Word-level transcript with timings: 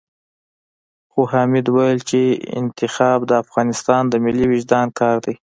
خو 1.11 1.21
حامد 1.31 1.65
ويل 1.75 1.99
چې 2.09 2.19
انتخاب 2.59 3.19
د 3.25 3.31
افغانستان 3.43 4.01
د 4.07 4.13
ملي 4.23 4.45
وُجدان 4.49 4.87
کار 4.99 5.17
دی. 5.25 5.35